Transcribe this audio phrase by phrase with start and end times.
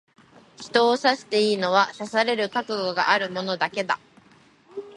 [0.57, 3.99] 人を刺していいのは、刺される覚悟がある者だけだ。